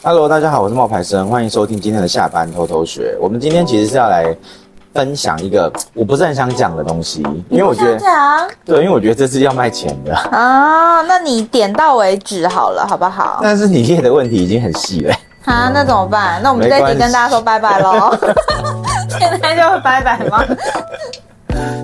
[0.00, 3.18] Hello，大家好，我是冒牌生，欢迎收听今天的下班偷偷学。
[3.20, 4.32] 我们今天其实是要来
[4.94, 11.02] 分享一个我不是很想讲的东西，因为我觉得讲对，因为我觉得这是要卖钱的啊。
[11.02, 13.40] 那你点到为止好了，好不好？
[13.42, 15.12] 但是你列的问题已经很细了
[15.46, 16.40] 啊，那怎么办？
[16.44, 18.16] 那我们这一集跟大家说拜拜喽。
[19.18, 20.44] 现在就会拜拜吗？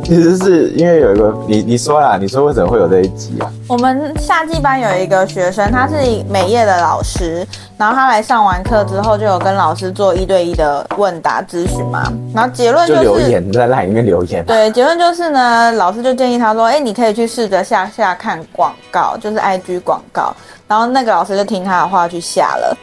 [0.05, 3.51] 其实是因为有一个你你说啦，你说为什么会有这一集啊？
[3.67, 5.95] 我们夏季班有一个学生，他是
[6.29, 7.47] 美业的老师，
[7.79, 14.45] 然后他来上完课之后，就有跟老师做一对一的问答咨询嘛，然后结论就留言在那里面留言。
[14.45, 20.35] 对，结论就是呢，老师就建议他说，哎，你可以去试着下下看广告，就是 IG 广告，
[20.69, 22.77] 然后那个老师就听他的话去下了，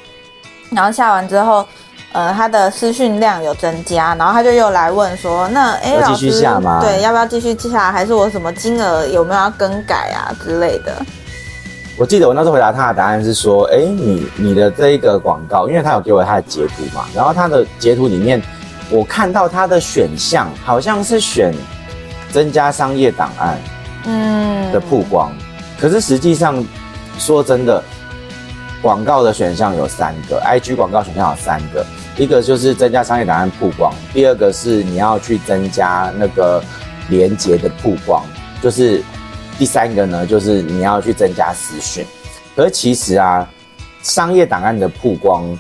[0.72, 1.64] 然后下完之后。
[2.14, 6.30] 呃，他的私讯量有增加，然后他就又来问说，那哎，老师，
[6.82, 10.94] 对，要不要继续下，还是我什么金额有没有要更改啊之类的？
[11.98, 18.42] 我记得我那时候回答他的答案是说，哎，你你的这一个广告，因为他有给我他的截图嘛，然后他的截图里面，
[18.90, 21.54] 我看到他的选项好像是选
[22.32, 23.58] 增加商业档案，
[24.06, 25.46] 嗯，的曝光，嗯、
[25.80, 26.66] 可是实际上
[27.20, 27.84] 说真的，
[28.82, 31.86] 广告的选项有三个，IG 广告选项有三个。
[32.18, 36.62] 一个就是增加商业档案曝光，第二个是你要去增加那个
[37.10, 38.24] 连接的曝光，
[38.62, 39.02] 就是
[39.58, 42.06] 第三个呢，就是你要去增加私讯。
[42.56, 43.48] 可是其实啊，
[44.04, 45.58] 商业档案的曝光，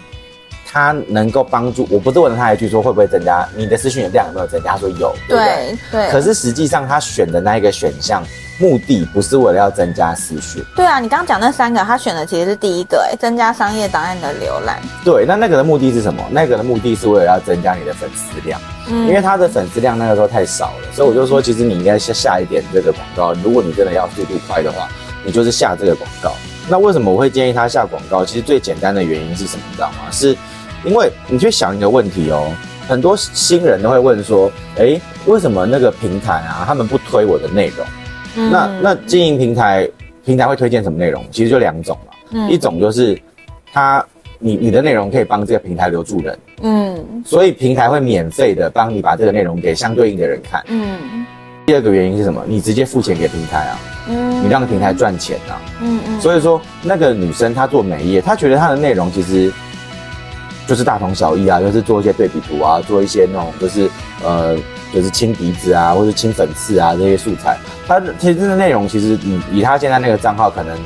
[0.66, 5.78] 它能够帮助，我不是问了他一句说会不会增加你的私讯的量有没有增加，他说有，对？
[5.90, 6.10] 对。
[6.12, 8.24] 可是实际上他选的那一个选项。
[8.62, 14.80] 目的不是为了要增加私讯，对啊，你刚刚讲那三个，他选的其实是第一个，哎，增加商业档案的浏览。
[15.04, 16.24] 对，那那个的目的是什么？
[16.30, 23.34] 那个的目的是为了要增加你的粉丝量，嗯，因为他的粉丝量那个时候太少了，所以我就说，其实你应该下下一点这个广告。
[23.44, 24.88] 如果你真的要速度快的话，
[25.26, 26.32] 你就是下这个广告。
[26.70, 28.24] 那为什么我会建议他下广告？
[28.24, 29.64] 其实最简单的原因是什么？
[29.70, 30.12] 你知道吗？
[30.12, 30.38] 是
[30.86, 32.54] 因为你去想一个问题哦，
[32.88, 37.86] 很多新人都会问说，哎，为什么那个平台啊，他们不推我的内容？
[38.36, 39.90] 那那经营平台，
[40.26, 41.24] 平台会推荐什么内容？
[41.32, 43.20] 其实就两种嘛，嗯、一种就是
[43.74, 44.06] 他
[44.40, 51.26] 你你的内容可以帮这个平台留住人，嗯，所以平台会免费的帮你把这个内容给相对应的人看，嗯。
[51.66, 52.44] 第二个原因是什么？
[52.48, 56.20] 你直接付钱给平台啊，嗯，你让平台赚钱啊，嗯嗯。
[56.20, 59.52] 所以说那个女生她做美业，她觉得她的内容其实
[60.68, 63.90] 就是大同小异啊，就是做一些对比图啊，做一些那种就是
[64.24, 64.58] 呃。
[64.94, 67.58] 就是清鼻子啊，或者清粉刺啊这些素材，
[67.88, 70.78] 它其实这个内容其实你以他现在那个账号可能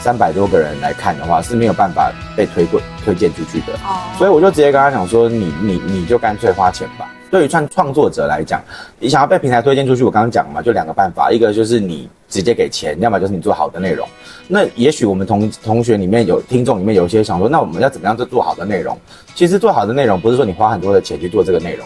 [0.00, 3.72] 三百多个人来看的话是没有办法被推过推荐出去的。
[3.84, 7.10] 哦，所以我就直接跟他讲说，你你你就干脆花钱吧。
[7.30, 8.62] 对于创创作者来讲，
[9.00, 14.06] 你想要被平台推荐出去，我刚刚讲嘛，就两个办法，一个就是你直接给钱，要么就是你做好的内容。
[14.46, 18.96] 那也许我们同同学里面有听众里面有一些想说，那我们要怎么样做做好的内容？
[19.34, 21.84] 其实做好的内容不是说你花很多的钱去做这个内容。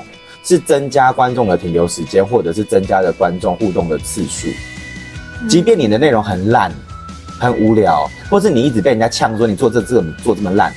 [0.49, 4.49] 是增加观众的停留时间，或者是增加的观众互动的次数。
[5.47, 6.73] 即便你的内容很烂、
[7.39, 10.73] 很无聊，或是你一直被人家呛说你做这这么做这么烂，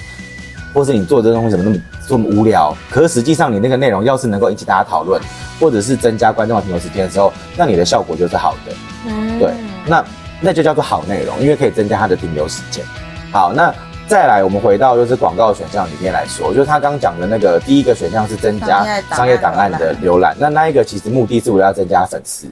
[0.74, 5.22] 或是你做这东西怎么那么这么无聊，可是实际上你那个内容要是能够引起大家讨论，
[5.58, 8.74] 或者是增加观众的停留时间的时候，那你的效果就是好的。
[9.08, 9.54] 嗯，对，
[9.88, 10.04] 那
[10.42, 12.84] 那就叫做好内容，因为可以增加它的停留时间。
[13.32, 13.74] 好，那。
[14.08, 22.48] 再来，我们回到就是广告选项里面来说，就是他刚讲的那个第一个选项是增加商业档案的浏览，那那一个其实目的是为了要增加粉丝。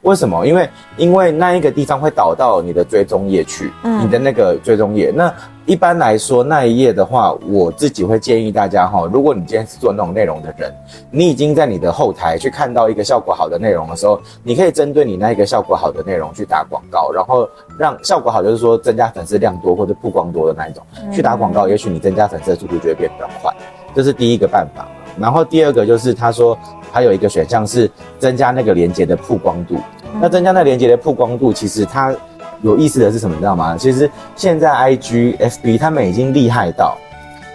[0.00, 0.46] 为什么？
[0.46, 5.12] 因为因为那一个地方会导到你的追踪页去，嗯，你的那个追踪页。
[5.14, 5.32] 那
[5.64, 10.74] 一般来说那一页的话，我自己会建议大家哈，如果你今天是做那种内容的人，
[11.10, 23.54] 你已经在你的后台去看到一个效果好的内容的时候，你可以针对你那一个效果好的内容去打广告，然后让效果好就是说增加粉丝量多或者曝光多的那一种去打广告，也许你增加粉丝的速度就会变比较快。
[23.94, 24.88] 这是第一个办法。
[25.18, 26.58] 然后第二个就是他说。
[26.94, 29.78] 还有一个选项是增加那个连接的曝光度。
[30.20, 32.14] 那增加那个连接的曝光度，其实它
[32.62, 33.34] 有意思的是什么？
[33.34, 33.76] 你知道吗？
[33.76, 36.96] 其实现在 IG、FB 他们已经厉害到，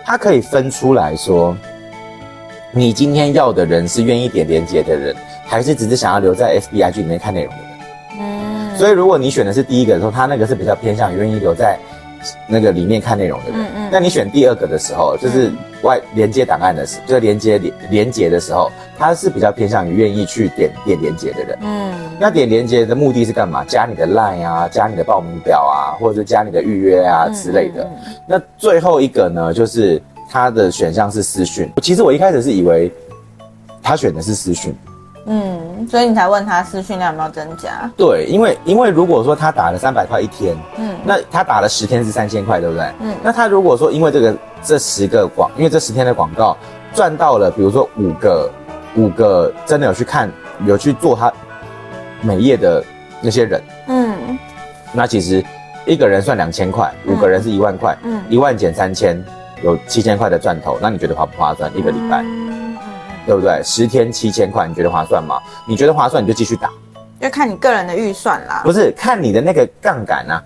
[0.06, 1.56] 它可以分出来说，
[2.72, 5.16] 你今天要的人是愿意点连接的人，
[5.46, 7.70] 还是只是想要留在 FB、IG 里面看内容的人。
[8.20, 8.78] 嗯。
[8.78, 11.80] 所以如果你选的是第一个的时候，他那个是比较偏向愿意留在。
[12.48, 15.52] 那个里面看内容的人，嗯嗯，那你选第二个的时候，就是
[15.84, 21.58] 外连接档案的时候，就是连接连连接的时候，他是比较偏向于愿意去点点连接的人。
[21.62, 23.64] 嗯，那点连接的目的是干嘛？
[23.66, 27.90] 加你的 line 啊，加你的报名表啊，或者是加你的预约啊之类的。
[28.28, 31.72] 那最后一个呢，就是他的选项是私讯。
[31.82, 32.92] 其实我一开始是以为
[33.82, 34.76] 他选的是私讯，
[35.30, 37.90] 嗯，所以你才问他视讯量有没有增加？
[37.96, 42.86] 对，因为因为如果说他打了三百块一天，嗯，那他打了十天是三千块，对不对？
[43.02, 46.56] 嗯，那他如果说因为这个这十个广，因为这十天的广告
[46.94, 48.52] 赚到了，比如说五个
[48.96, 50.32] 五个真的有去看
[50.66, 51.32] 有去做他
[52.22, 52.84] 每页的
[53.22, 54.38] 那些人，嗯，
[54.94, 55.44] 那其实
[55.86, 59.24] 一个人算两千块，五个人是一万块，嗯，一万减三千。
[59.64, 61.76] 有七千块的赚头，那你觉得划不划算？
[61.76, 62.57] 一个礼拜，嗯、
[63.28, 63.62] 对不对？
[63.62, 65.38] 十天七千块，你觉得划算吗？
[65.68, 66.70] 你觉得划算，你就继续打，
[67.20, 68.62] 就看你个人的预算啦。
[68.64, 70.44] 不是看你的那个杠杆啊。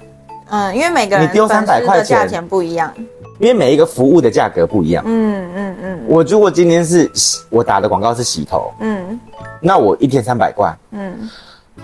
[0.50, 2.92] 嗯，因为每个人你丢三百块钱，价钱不一样。
[3.38, 5.04] 因为每一个服务的价格不一样。
[5.06, 6.00] 嗯嗯嗯。
[6.08, 7.10] 我如果今天是
[7.50, 9.20] 我打的广告是洗头，嗯，
[9.62, 11.30] 那我一天三百块，嗯，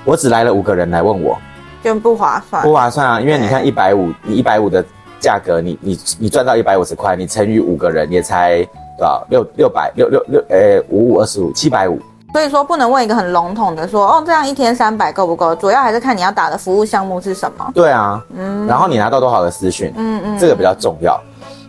[0.03, 1.37] 我只来了五个人来问我，
[1.83, 2.63] 就不划算。
[2.63, 4.83] 不划算啊，因为你看一百五，你一百五的。
[5.19, 8.63] 价格你你你赚到一百五十块，你乘以五个人也才
[8.97, 9.25] 多少？
[9.29, 11.99] 六六百六六六，诶，五五二十五，七百五。
[12.33, 15.55] 所以说不能问一个很笼统的说，哦，这样一天三百够不够？
[15.55, 17.71] 主要还是看你要打的服务项目是什么。
[17.73, 21.19] 对啊，嗯，然后你拿到多少的私讯，嗯嗯，这个比较重要。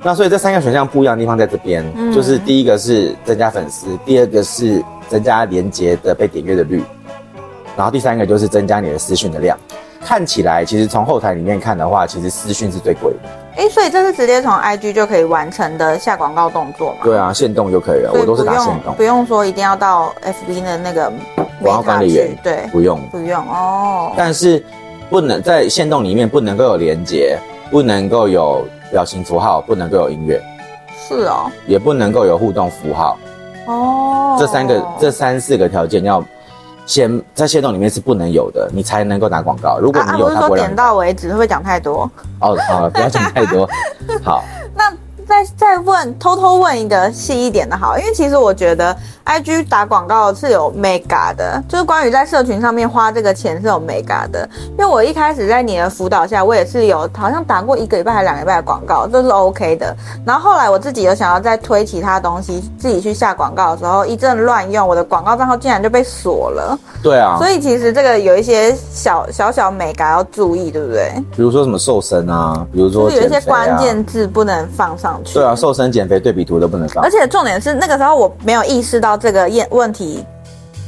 [0.02, 6.82] 那所以这三个选项不一样的地方在这边，嗯、就是第一个是增加粉丝，第二个是增加连接的被点阅的率，
[7.76, 9.56] 然后第三个就是增加你的私讯的量。
[10.00, 13.28] 看起来其实从后台里面看的话，其实私讯是最贵的。
[13.56, 16.98] 哎、欸，所以这是直接从 IG 就可以完成的下广告动作吗？
[17.02, 18.12] 对啊，限动就可以了。
[18.14, 21.12] 以我都是打限动，不用说一定要到 FB 的那个
[21.60, 22.36] 广告管理员。
[22.42, 24.12] 对，不用，不用哦。
[24.16, 24.64] 但是
[25.10, 27.36] 不能在限动里面不能够有连接，
[27.68, 30.40] 不能够有表情符号，不能够有音乐。
[31.08, 31.50] 是哦。
[31.66, 33.18] 也不能够有互动符号。
[33.66, 34.36] 哦。
[34.38, 36.24] 这三个，这三四个条件要。
[36.88, 39.78] 先在线动里面是不能有的，你才能够打广告。
[39.78, 42.10] 如果你有，他啊、不是说点到为止，会不会讲太多？
[42.40, 43.68] 哦，好了，不要讲太多。
[44.24, 44.42] 好，
[44.74, 44.90] 那。
[45.28, 48.96] 再再问，偷偷问一个细一点的好，因为其实我觉得
[49.26, 54.48] IG 打广告是有 mega 的，就是关于在社群上面花这个钱是有 mega 的。
[54.70, 59.94] 因为我一开始在你的辅导下，我也是有好像打过一个礼拜还是两个礼拜的广告，这是 OK 的。
[60.24, 66.78] 然后后来我自己有想要再推其他东西，自己去下广告的时候，一阵乱用，我的广告账号竟然就被锁了。
[67.02, 71.12] 对啊，所以其实这个有一些小小小 mega 要注意，对不对？
[71.36, 75.17] 比如说什么瘦身啊，比如说、啊、有一些关键字不能放上。
[75.32, 77.02] 对啊，瘦身减肥对比图都不能放。
[77.04, 80.24] 而且重点是那个时候我没有意识到这个验问题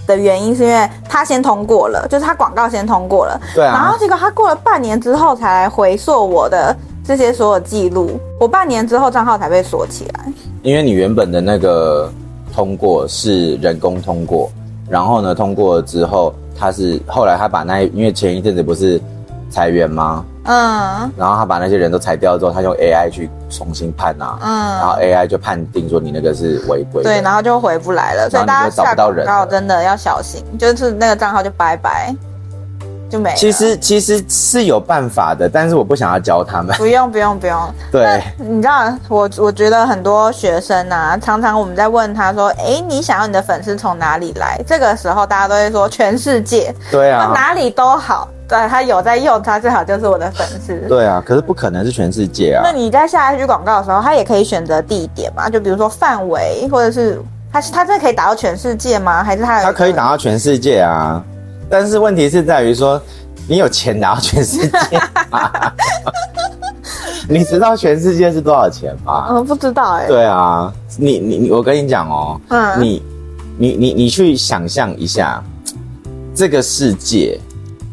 [0.07, 3.41] 的原因，是因为他先通过了，就是他广告先通过了。
[3.55, 3.73] 对啊。
[3.73, 6.75] 然后结果他过了半年之后才来回溯我的
[7.05, 10.33] 这些所有记录，我半年之后账号才被锁起来。
[10.63, 12.13] 因为你原本的那个
[12.55, 14.51] 通过是人工通过，
[14.89, 19.01] 然后呢，通过了之后他是后来他把那因为前一阵子不是
[19.51, 20.25] 裁员吗？
[20.45, 32.15] 嗯，然后他把那些人都裁掉之后，他用 AI 去重新判啊，嗯，然后 AI 就判定说你那个是违规，对，然后就回不来了，所以大家找不到人，然后真的要小心，就是那个账号就拜拜，
[33.11, 33.35] 就没。
[33.37, 36.75] 其实其实是有办法的，但是我不想要教他们。
[36.79, 37.75] 不用不用不用。
[37.93, 44.59] 对，你知道我我觉得很多学生啊，常常我们在问他说，哎，你想要你的粉丝从哪里来？
[44.67, 48.27] 这个时候大家都会说全世界，对啊，哪里都好。
[48.51, 50.75] 对，他有在用，他最好就是我的粉丝。
[50.89, 52.63] 对啊，可是不可能是全世界啊。
[52.65, 55.49] 那你在下一句广告的时候，他也可以选择地点嘛？
[55.49, 59.23] 就比如说范围，或者是他他真的可以打到全世界吗？
[59.23, 61.23] 还是他他可以打到全世界啊？
[61.71, 63.01] 但是问题是在于说，
[63.47, 64.99] 你有钱打到全世界
[65.31, 65.73] 吗？
[67.31, 69.29] 你知道全世界是多少钱吗？
[69.31, 70.09] 嗯，不知道哎、欸。
[70.09, 73.03] 对啊，你你你，我跟你讲哦，嗯，你
[73.57, 75.41] 你你你去想象一下
[76.35, 77.39] 这个世界。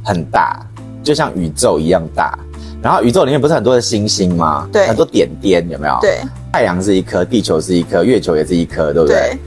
[0.07, 0.65] 很大，
[1.03, 2.39] 就像宇宙一样大。
[2.81, 4.69] 然后宇宙里面不是很多的星星吗？
[4.71, 5.97] 对，很多点点有没有？
[5.99, 6.19] 对，
[6.53, 9.15] 太阳是一颗，地球是一颗，月球也是一颗，对不对？
[9.17, 9.37] 对。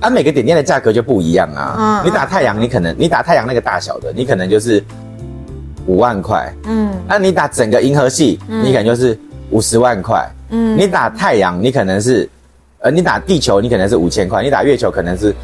[0.00, 1.76] 啊，每个点点的价格就不一样啊。
[1.78, 2.06] 嗯。
[2.06, 4.82] 你打太阳，你可能你打太阳那个大小的，你可能就是
[5.86, 6.52] 五万块。
[6.64, 6.90] 嗯。
[7.06, 9.16] 那你打整个银河系，嗯、你可能就是
[9.50, 10.28] 五十万块。
[10.48, 10.76] 嗯。
[10.76, 12.28] 你打太阳，你可能是，
[12.78, 14.42] 呃，你打地球，你可能是五千块。
[14.42, 15.34] 你打月球，可能是。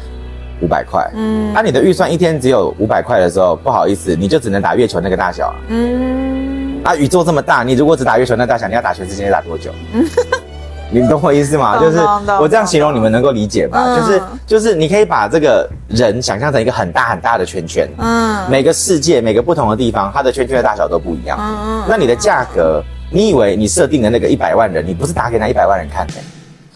[0.61, 9.71] 五百块，嗯，那、啊、你的预算一天只有五百块的时候，不好意思，你就只能打月球那个大小，嗯，啊，宇宙这么大，你如果只打月球那大小，你要打全世界打多久？
[9.93, 10.05] 嗯，
[10.89, 11.77] 你懂我意思吗？
[11.79, 11.99] 就是
[12.39, 13.83] 我这样形容，你们能够理解吗？
[13.85, 26.13] 嗯、就是就是你可以把这个人想象成一个很大很大的圈圈，嗯，每个世界每个不同的地方，它的圈圈的大小都不一样，嗯嗯，那你的价格，你以为你设定的那个一百万人，你不是打给那一百万人看的，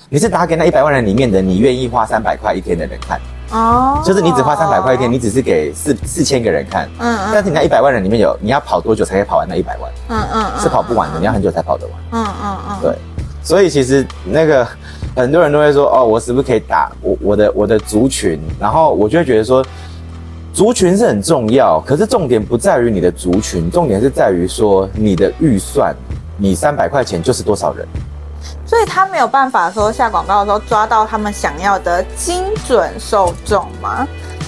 [0.09, 3.19] 你是打给那一百万人里面的你愿意花三百块一天的人看。
[3.51, 9.91] 哦，oh, 就是你只花三百块一天，你只是给四四千个人看，嗯嗯，但是你那一百万人里面有，你要跑多久才可以跑完那一百万？
[10.09, 11.95] 嗯嗯，是跑不完的，你要很久才跑得完。
[12.11, 12.97] 嗯嗯嗯，对，
[13.43, 14.65] 所以其实那个
[15.15, 18.39] 很多人都会说，哦，我是不是可以打我我的我的族群？
[18.59, 19.65] 然后我就会觉得说，
[20.53, 25.93] 族群是很重要，可是重点不在于你的族群，重点是在于说你的预算，
[26.37, 27.85] 你三百块钱就是多少人，
[28.71, 34.07] 所以他没有办法说下广告的时候抓到他们想要的精准受众吗？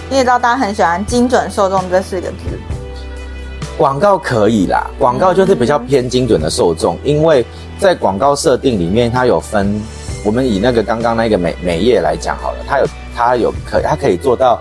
[0.09, 2.57] 你也知道大家很喜欢“精准受众”这四个字。
[3.77, 7.45] 广告可以啦，广告就是比较偏精准的受众，嗯、因为
[7.77, 9.77] 在广告设定里面，它有分，
[10.23, 14.57] 我们以那个刚刚那个美美业来讲好了，它有它有可它可以做到。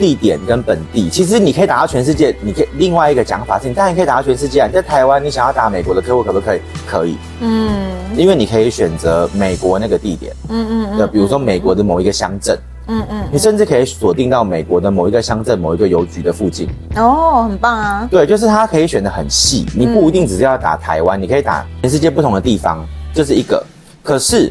[0.00, 2.34] 地点跟本地，其实你可以打到全世界。
[2.40, 4.64] 你可以另外一个讲法是，你当然可以打到全世界。
[4.66, 6.60] 你在台湾，你想要打美国的客户，可不可以？
[6.88, 7.18] 可以。
[7.40, 10.34] 嗯，因为你可以选择美国那个地点。
[10.48, 11.10] 嗯嗯嗯。
[11.12, 12.58] 比如说美国的某一个乡镇。
[12.86, 13.28] 嗯嗯。
[13.30, 16.66] 你甚至可以锁定到美国的某一个乡镇、某一个邮局的附近。
[16.96, 18.08] 哦，很棒啊。
[18.10, 19.66] 对，就是它可以选得很细。
[19.76, 23.62] 你不一定只是要打台湾，你可以打全世界不同的地方，这是一个。
[24.02, 24.50] 可是。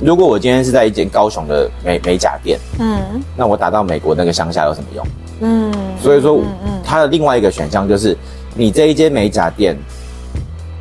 [0.00, 5.06] 如果我今天是在一间高雄的美美甲店，嗯，那我打到美国那个乡下有什么用？
[5.40, 8.16] 嗯，所以说，嗯嗯，它的另外一个选项就是，
[8.54, 9.76] 你这一间美甲店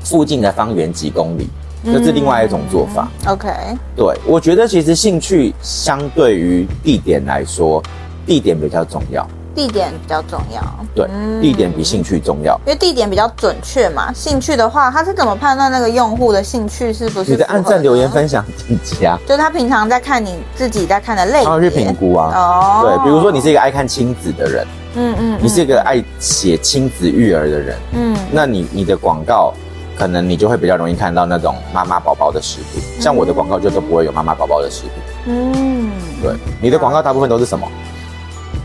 [0.03, 1.47] 附近的方圆几公里，
[1.83, 3.09] 这是另外一种做法。
[3.25, 3.49] OK，
[3.95, 7.81] 对，我觉得其实兴趣相对于地点来说，
[8.25, 9.27] 地点比较重要。
[9.57, 10.61] 地点比较重要，
[10.93, 14.13] 对，嗯、地点比兴趣重要，因为地点比较准确嘛。
[14.13, 17.31] 兴趣的话，他是怎么判断那个用户的兴趣是不是？
[17.31, 17.45] 你的？
[17.47, 22.31] 按赞、留言、分享点击啊，就是他平常在看你自己在看的类别，他会去评估啊。
[22.35, 25.39] 哦，对，比如说你是一个爱看亲子的人，嗯嗯，嗯。
[25.41, 29.51] 你是一个爱写亲子育儿的人，嗯，那你你的广告
[29.97, 35.89] 可能你就会比较容易看到那种妈妈宝宝的食品，嗯、像我的广告就都不会有妈妈宝宝的食品，嗯，
[36.21, 37.67] 对，你的广告大部分都是什么？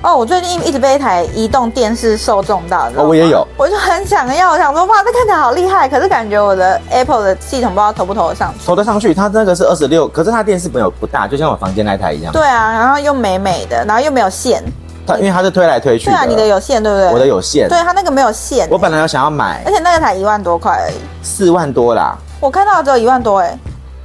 [0.03, 8.67] 哦，我最近一直被一台移动电视受众到，哦，我也有，我就很想要，我想说，哇，这看起来好厉害，可是感觉我的 Apple 的系统不知道投不投得上去。
[8.67, 12.33] 投得上去，它那个是二十六，可是它电视没有不大，就像我房间那台一样。
[12.33, 14.61] 对啊，然后又美美的，然后又没有线。
[15.07, 16.07] 它因为它是推来推去。
[16.07, 17.13] 对啊，你的有线对不对？
[17.13, 17.69] 我的有线。
[17.69, 18.67] 对，它那个没有线。
[18.71, 20.95] 我本来有想要买，而且那个才一万多块而已。
[21.23, 22.19] 四万多啦。
[22.41, 23.57] 我看到只有一万多哎。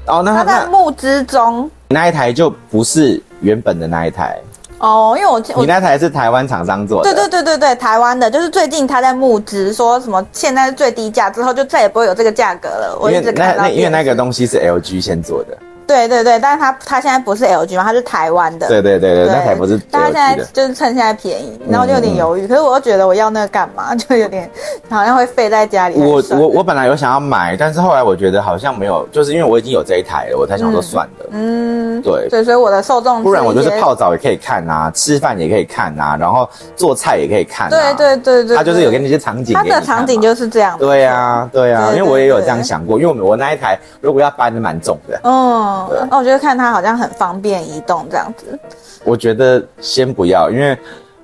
[0.06, 1.68] 哦，那它在募资中。
[1.90, 4.38] 那一台就不是原本的那一台。
[4.80, 12.98] 哦，因为我你那台是台湾厂商做的，对对对对对，台湾的，就是最近他在募资，说什么现在是最低价，之后就再也不会有这个价格了。
[13.02, 15.58] 我一直看到那那因为那个东西是 LG 先做的。
[15.88, 18.68] 对对对，但是他他现在不是 LG 嘛，他是台湾的。
[18.68, 19.80] 对对对对，那台不是。
[19.90, 22.46] 但他现在就是趁现在便宜，然后就有点犹豫。
[22.46, 23.96] 可是我又觉得我要那个干嘛？
[23.96, 24.50] 就有点
[24.90, 25.96] 好像会废在家里。
[25.98, 31.26] 我我我本来有想要买，但是后来我觉得好像没有，就是因为我已经有这一台了，我才想说算了。
[31.32, 32.28] 嗯，对。
[32.30, 37.70] 所以所以我的受众，不然我就是泡澡也可以看啊，吃饭也可以看啊，然后做菜也可以看。
[37.70, 38.58] 对对对对。
[38.58, 39.56] 他就是有跟那些场景。
[39.56, 40.78] 他的场景就是这样。
[40.78, 45.20] 对啊对啊，因为我也有这样想过，因为我我那一台如果要搬的蛮重的。
[45.24, 45.77] 嗯。
[46.12, 46.58] 那我觉得看。
[46.58, 48.60] 它好像很方便移动这样子，
[49.04, 50.76] 我觉得先不要，因为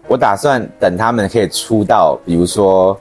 [0.08, 2.96] 我打算等他们可以出到，比如说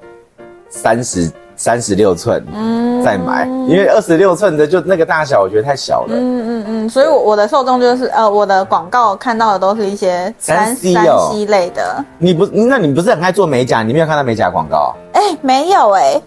[0.70, 6.14] 三十三十六寸，嗯，再买，因为二十六寸的就那个大小，我觉得太小了。
[6.14, 12.02] 嗯嗯嗯，所以我的受众就是呃，我的广告看到的都是一些三 C 三 C 类的。
[12.16, 13.82] 你不，那你不是很爱做美甲？
[13.82, 14.94] 你没有看到美甲广告？
[15.12, 16.22] 哎、欸，没有哎、欸。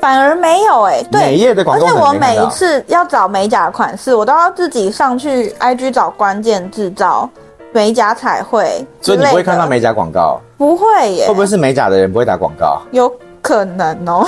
[0.00, 7.28] 反而没有哎、欸，对，美业的广告，而且我每一次要找美甲款式，我都要自己上去 IG 找关键制造
[7.72, 10.40] 美甲彩绘，所以你不会看到美甲广告？
[10.56, 12.80] 不会耶，会不会是美甲的人不会打广告？
[12.92, 13.12] 有
[13.42, 14.26] 可能哦。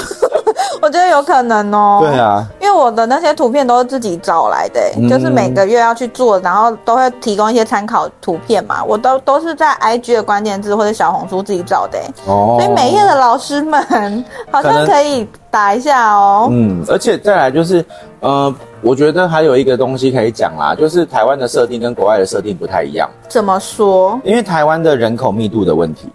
[0.80, 1.99] 我觉得有可能哦。
[2.00, 8.82] 对啊，因为我的那些图片都是自己找来的，嗯、就是每个月要去做，然后都会提供一些参考图片嘛。
[8.82, 11.99] 我都都是在 IG 的关键字或者小红书自己找的。
[12.26, 12.56] 哦。
[12.58, 16.49] 所以美业的老师们好像可以打一下哦。
[16.50, 17.84] 嗯，而且再来就是，
[18.20, 23.08] 呃，我觉得还有一个东西可以讲啦，就是台湾的设定跟国外的设定不太一样。
[23.28, 24.18] 怎么说？
[24.25, 26.08] 因为台湾的人口密度的问题。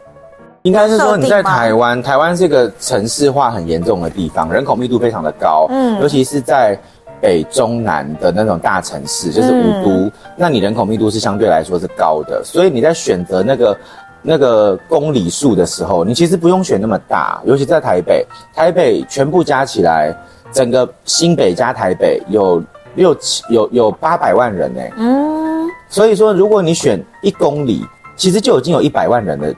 [0.66, 6.76] 应该是说你在台湾，台湾是一个城市化很严重的地方，人口密度非常的高，嗯，尤其是在
[7.22, 13.78] 北中南的那种大城市，就是五都，嗯、那你人口密度是相对来说是高的，所以你在选择那个
[14.24, 20.12] 那个公里数的时候，你其实不用选那么大，尤其在台北，台北全部加起来，
[20.52, 22.60] 整个新北加台北有
[22.96, 29.54] 六七有有八百万人呢，嗯，所以说如果你选一公里，其实就已经有一百万人的。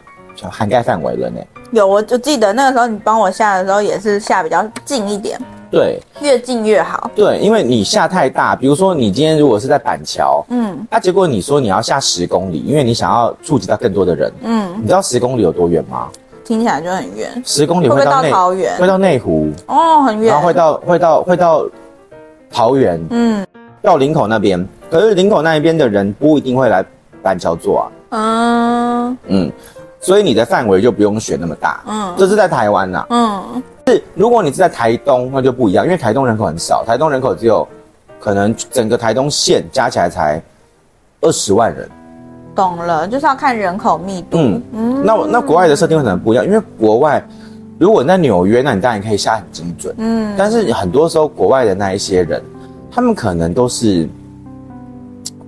[0.50, 1.40] 涵盖范围了呢？
[1.72, 5.40] 有，我就记得那个时候你帮我下的时候也是下比较近一点。
[5.70, 7.12] 对，越近越好。
[7.14, 16.08] 对，因为你下太大，比如说你今天如果是在板桥，嗯，那、啊、结果你说你要下十公里，因为你想要触及到更多的人，嗯，你知道十公里有多远吗？
[16.46, 17.44] 听起来就很远。
[17.46, 20.28] 十公里会到，会到桃园，会到内湖，哦，很远。
[20.28, 21.66] 然后会到会到会到
[22.50, 23.46] 桃园，嗯，
[23.82, 24.66] 到林口那边。
[24.90, 26.86] 可是林口那一边的人不一定会来
[27.22, 27.92] 板桥做啊。
[28.12, 29.52] 嗯嗯。
[30.00, 31.82] 所以你的范围就不用选那么大。
[31.88, 33.06] 嗯，这是在台湾呐。
[33.10, 37.68] 嗯，是如果你是在台东，那就不一样，因为台东人口很少，台东人口只有
[38.20, 40.42] 可能整个台东县加起来才
[41.22, 41.90] 二十万人。
[42.56, 44.38] 懂了，就是要看人口密度。
[44.38, 47.22] 嗯嗯，那那国外的设定会可能不一样，因为国外
[47.80, 49.94] 如果你在纽约，那你当然可以下很精准。
[49.98, 52.42] 嗯，但是很多时候国外的那一些人，
[52.92, 54.08] 他们可能都是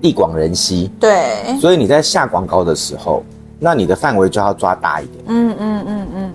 [0.01, 0.91] 地广人稀。
[0.99, 3.23] 对，所以你在下广告的时候。
[3.59, 5.23] 那你的范围就要抓大一点。
[5.27, 6.31] 嗯嗯嗯嗯嗯。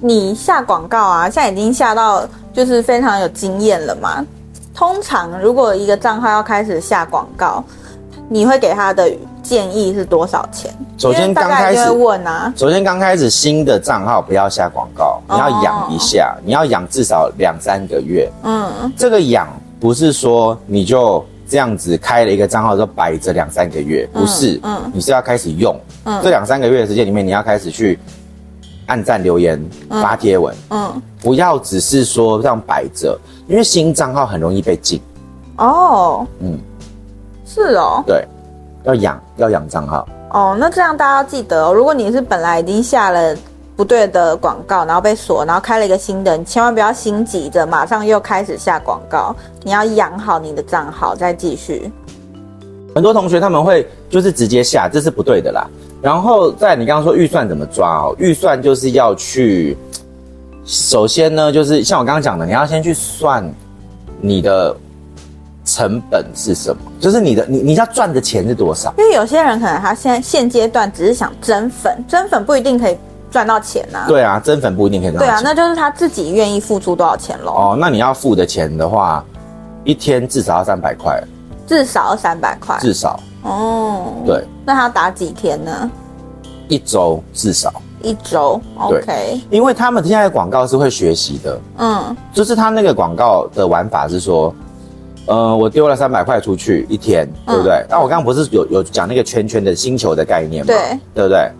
[0.00, 4.24] 你下广告啊，现在已经下到就是非常有经验了嘛。
[4.74, 7.62] 通常如果一个账号要开始下广告，
[8.28, 9.10] 你会给他的
[9.42, 10.74] 建议是多少钱？
[10.96, 12.52] 首先刚开始问啊。
[12.56, 18.30] 首先刚开始新的账号不要下广告，你要养一下，哦、你要养至少两三个月。
[18.42, 18.92] 嗯。
[18.96, 21.24] 这个养不是说你就。
[21.48, 27.98] 这样子开了一个账号，之后摆着两三个月，不是，嗯，嗯，你是要开始用，嗯，这两三个月的时间里面，你要开始去
[28.86, 35.00] 按赞、留言、发贴文，嗯，嗯，不要只是说这样摆着，因为新账号很容易被禁。
[35.58, 36.58] 哦，嗯，
[37.46, 38.26] 是哦，对，
[38.84, 40.08] 要养要养账号。
[40.32, 43.36] 哦，那这样大家要记得哦，如果你是本来已经下了。
[43.76, 51.92] 不对的广告，然后被锁，然后开了一个新的，你千万不要心急着马上又开始下广告，你要养好你的账号再继续。
[52.94, 55.68] 很多同学他们会就是直接下，这是不对的啦。
[56.00, 58.16] 然后在你刚刚说预算怎么抓哦？
[58.18, 59.76] 预算就是要去，
[60.64, 63.46] 首先呢，就是像我刚刚讲的，你要先去算
[64.22, 64.74] 你的
[65.66, 68.94] 成本是什么，就是你的你你要赚的钱是多少？
[68.96, 72.96] 因为有些人可能他现在现阶段只是想增粉，增粉不一定可以。
[73.30, 74.08] 赚到钱呐、啊？
[74.08, 75.28] 对啊，增粉不一定可以赚到钱。
[75.28, 77.52] 对啊，那就是他自己愿意付出多少钱喽。
[77.52, 79.24] 哦，那你要付的钱的话，
[79.84, 81.22] 一天至少要三百块。
[81.66, 82.78] 至少要三百块。
[82.80, 83.18] 至少。
[83.42, 84.12] 哦。
[84.24, 84.44] 对。
[84.64, 85.90] 那他打几天呢？
[86.68, 87.72] 一周至少。
[88.02, 88.60] 一周。
[88.78, 89.40] OK。
[89.50, 91.60] 因为他们现在的广告是会学习的。
[91.78, 92.16] 嗯。
[92.32, 94.54] 就是他那个广告的玩法是说，
[95.26, 97.84] 呃，我丢了三百块出去一天，对不对？
[97.90, 100.72] 那、嗯、我刚刚不是有有讲那个圈圈的星球的概念吗？
[100.72, 101.00] 对。
[101.14, 101.50] 对不对？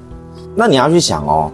[0.56, 1.50] 那你要去想哦。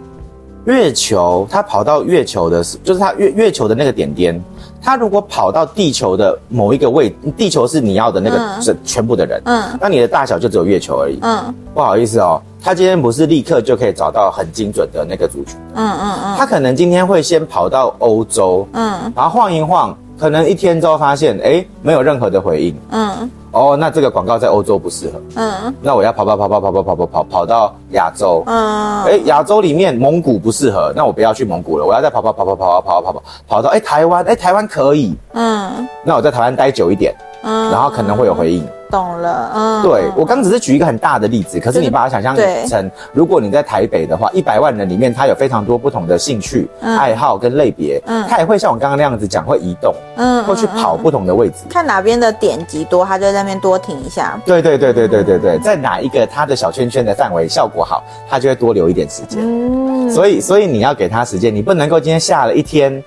[0.64, 4.40] 月球，它跑到月球的，就是它月月球的那个点点，
[4.80, 23.28] 它如果跑到地球的某一个位，地球是你要的那个整全部的人，嗯，那你的大小就只有月球而已，嗯，不好意思哦，他今天不是立刻就可以找到很精准的那个族群，嗯嗯嗯，他可能今天会先跑到欧洲，嗯，然后晃一晃，可能一天之后发现，哎，没有任何的回应，嗯。
[23.50, 25.20] 哦，那这个广告在欧洲不适合。
[25.34, 28.40] 嗯，那我要跑跑跑跑跑跑跑跑跑跑到亚洲。
[28.46, 35.12] 嗯，哎，亚洲里面蒙古不适合，那我不要去蒙古了，我要再跑跑跑跑跑跑跑跑跑跑到哎台湾，哎台湾可以。
[35.32, 37.12] 嗯，那我在台湾待久一点。
[37.42, 38.66] 嗯，然后可能会有回应。
[38.90, 42.36] 懂了，嗯，对，我刚只是举一个很大的例子，可是你把它想象
[42.68, 54.38] 成，如果你在台北的话，一百万人里面，他有非常多不同的兴趣、爱好跟类别，嗯，他也会像我刚刚那样子讲，会移动，嗯，会去跑不同的位置，看哪边的点击多，他就在那边多停一下。
[54.44, 59.40] 对对对对对对对，在哪一个他的小圈圈的范围效果好，他就会多留一点时间。
[59.40, 63.02] 嗯，所以所以你要给他时间，你不能够今天下了一天，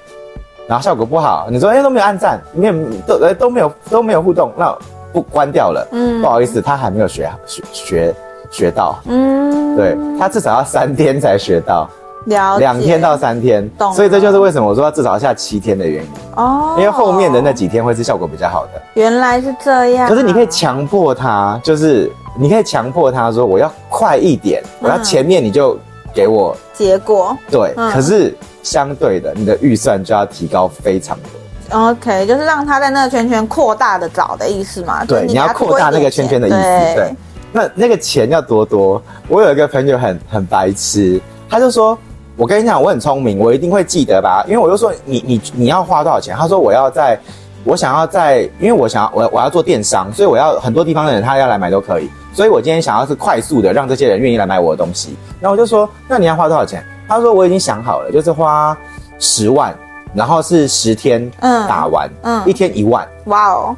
[0.68, 2.74] 然后效果不好，你说哎都没有按赞，没有
[3.08, 4.76] 都都没有都没有互动，那。
[5.16, 8.16] 不关掉了，嗯，不好意思，他还没有学学学
[8.52, 11.90] 学到，嗯，对，他至少要三天才学到，
[12.26, 16.12] 了，两天到三天，懂，所以这就是为什么我说要至少要下七天的原因。
[16.36, 18.72] 哦，因为后面的那几天会是效果比较好的。
[18.96, 25.80] 原来是这样，可是你可以强迫他，就是你可以强迫他说我要快一点，我要前面你就
[26.14, 26.54] 给我。
[26.74, 31.90] 结果，对，可是相对的，你的预算就要提高非常多。
[31.90, 35.06] OK，就是让他在那个圈圈扩大的找的意思嘛？
[35.06, 36.58] 对，你，要扩大那个圈圈的意思。
[36.58, 37.16] 对，对，
[37.52, 39.02] 那那个钱要多多。
[39.28, 41.98] 我有一个朋友很很白痴，他就说
[42.36, 47.20] ：“我跟你讲，我很聪明，我一定会记得吧？”因为我就说：“你你你要花多少钱？”他说：“我要在，
[47.64, 52.10] 我想要在，因为我想要我我要做电商，所以我要很多地方的人他要来买都可以。
[52.34, 55.16] 所以我今天想要是快速的让这些人愿意来买我的东西。
[55.40, 56.84] 然后我就说：那你要花多少钱？
[57.08, 58.78] 他说：我已经想好了，就是花
[59.20, 59.76] 十万。”
[60.16, 63.76] 然后是十天，嗯，打完，嗯，一天一万，哇哦，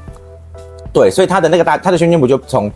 [0.94, 2.72] 对，所以他的那个大，他的圈圈不就从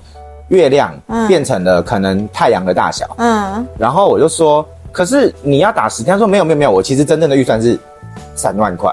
[0.47, 0.91] 月亮
[1.27, 7.79] 变成了可能太阳的大小，嗯，然后我就说，可是你要打十天，他说没有没有没有，我其实真正的预算是
[8.33, 8.91] 三万块。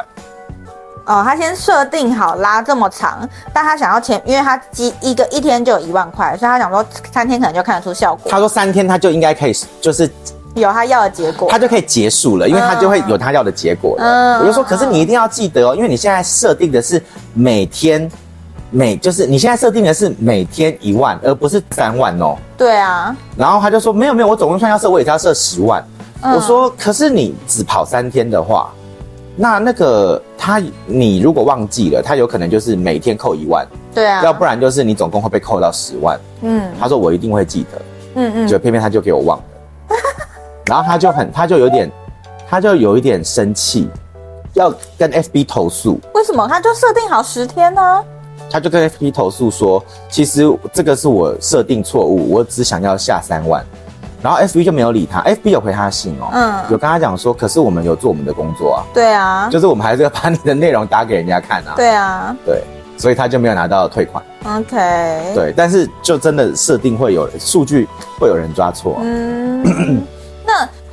[1.06, 8.30] 哦，他先设定好拉这么长，但他想要前，因为他一一个一天就有一万块，所以他想说三天可能就看得出效果。
[8.30, 10.10] 他说三天他就应该可以，就是。
[10.60, 14.04] 有他要的结果，他就可以结束了，因为他就会有他要的结果了。
[14.04, 17.02] 嗯，我就说，可是你一定要记得哦，因为你现在设定的是
[17.34, 18.10] 每天
[18.70, 22.36] 每就是你现在设定的是每天一万，而不是三万哦。
[22.56, 23.16] 对啊。
[23.36, 25.82] 然后他就说没有没有，我总共算要设，我也是要设十万。
[26.22, 28.70] 嗯、我说可是你只跑三天的话，
[29.36, 33.66] 那那个他你如果忘记了，他有可能就是每天扣一万。
[33.94, 34.22] 对啊。
[34.22, 36.18] 要不然就是你总共会被扣到十万。
[36.42, 36.70] 嗯。
[36.78, 37.82] 他说我一定会记得。
[38.16, 38.48] 嗯嗯。
[38.48, 39.44] 就偏偏他就给我忘了。
[40.68, 41.90] 然后他就很他就有点
[42.48, 43.88] 他就有一点生气，
[44.52, 45.98] 要跟 FB 投诉。
[46.14, 46.46] 为什么？
[46.46, 48.04] 他就设定好十天呢？
[48.50, 53.62] 他就跟 FB 投诉说，其实这个是我设定错误，我只想要下三万，
[54.22, 62.62] 然后 FB 就没有理他，FB 有回他信哦，嗯，有跟他讲说，可是我们有做我们的工作啊，对啊，就是我们还是要把你的内容打给人家看啊，对啊，对，
[62.96, 67.86] 所以他就没有拿到退款，OK，对，但是就真的设定会有数据
[68.18, 70.06] 会有人抓错，嗯。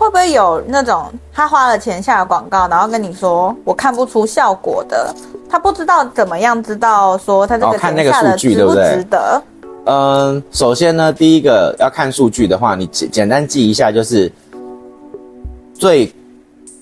[0.06, 5.12] 那会不会有那种他花了钱下了广告，然后跟你说我看不出效果的，
[5.50, 8.98] 他不知道怎么样知道说他这个看那个数据对不对？
[8.98, 9.41] 值得？
[9.86, 14.32] 嗯，首先呢，第一个要看数据的话，你简简单记一下，就是
[15.74, 16.13] 最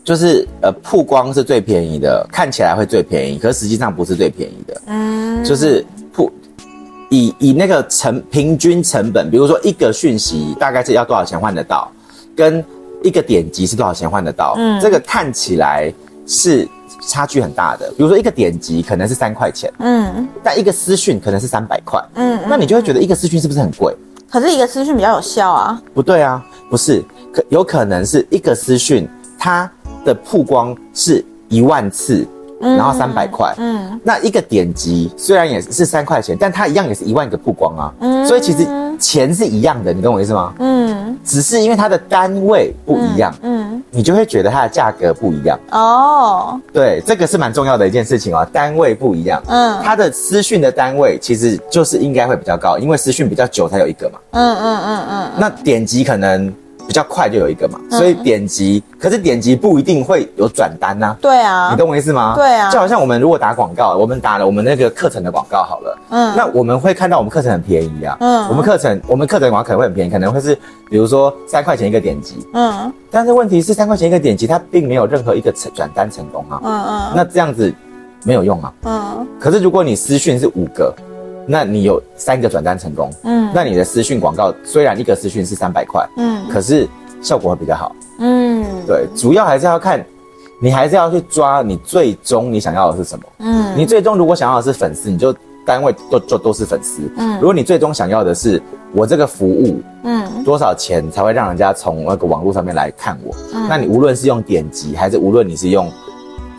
[0.04, 4.82] 就是呃曝光是最便宜的，看起来会最便宜，可是实际上不是最便宜的。
[4.88, 6.30] 嗯，就是曝
[7.10, 11.90] 以以那个成平均成本，比如说一个讯息大概是要多少钱换得到？
[12.36, 12.66] 跟
[13.04, 14.56] 一个点击是多少钱换得到？
[14.58, 15.94] 嗯，这个看起来
[16.26, 16.68] 是
[17.08, 17.89] 差距很大的。
[17.98, 23.96] 比如说一个点击可能是三块钱，嗯，但一个私讯可能是三百块，嗯，那你就会觉得一个私讯是不是很贵？
[24.32, 25.80] 可是一个私讯比较有效啊？
[25.94, 29.70] 不对啊，不是，可有可能是一个私讯它
[30.04, 32.26] 的曝光是一万次，
[32.60, 38.68] 然后三百块，嗯，那一个点击虽然也是三块钱，但它一样也是一万个曝光啊，嗯，所以其实
[39.00, 40.54] 钱是一样的，你懂我意思吗？
[40.60, 45.60] 嗯，只是因为它的单位不一样，嗯，你就会觉得它的价格不一样。
[45.72, 46.60] 哦。
[46.72, 56.54] 对，这个是蛮重要的一件事情啊，单位不一样，嗯，它的私讯的单位其实就是应该会比较高，因为私讯比较久才有一个嘛，嗯嗯嗯嗯，那点击可能。
[56.88, 61.17] 比较快就有一个嘛，所以点击，嗯、可是点击不一定会有转单呐、啊。
[61.22, 62.34] 对啊，你懂我意思吗？
[62.36, 70.56] 对啊，就好像我们如果打广告，我们打了我们那个课程的广告好了，嗯，那我们会看到我们课程很便宜啊，嗯，我们课程我们课程广告可能会很便宜，可能会是
[70.89, 77.74] 比如说三块钱一个点击，嗯，但是问题是三块钱一个点击，它并没有任何一个成转单成功啊，嗯嗯，那这样子
[78.24, 80.93] 没有用啊，嗯，可是如果你私讯是五个。
[81.45, 86.88] 那你有三个转单成功，嗯，那你的私讯广告虽然一个私讯是三百块，嗯，可是
[87.21, 90.03] 效果会比较好，嗯，对，主要还是要看，
[90.62, 98.62] 你还是要去抓你最终你想要的是什么，嗯，你最终如果想要的是粉丝，你就单位都就都是粉丝，嗯，如果你最终想要的是
[98.93, 105.89] 我这个服务，嗯，多少钱才会让人家从那个网络上面来看我，嗯，那你无论是用点击还是无论你是用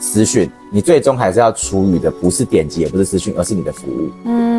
[0.00, 4.53] 私讯，你最终还是要处理的不是点击，也不是私讯，而是你的服务，嗯。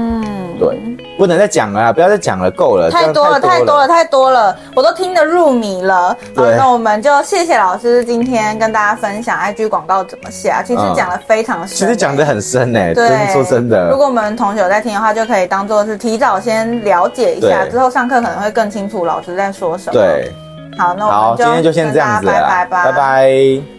[0.59, 0.79] 对，
[1.17, 6.15] 不能再讲了，不要再讲了，够了，太多了，太多了，太多了，我都听得入迷了。
[6.35, 13.89] 好，那我们就谢谢老师今天跟大家分享 IG 广告怎么下，其实讲的非常深，其实讲的很深哎，对，说真的。
[13.89, 19.93] 如果我们同学有在听的话，就可以当做是提早先了解一下，之后上课可能会更清楚老师在说什么。
[19.93, 20.31] 对，
[20.77, 23.74] 好，那我们就今天就先这样子了，拜拜，拜拜。